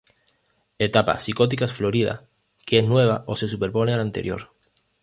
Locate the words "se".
3.35-3.47